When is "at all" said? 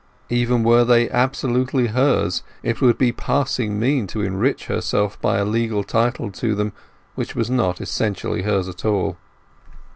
8.67-9.17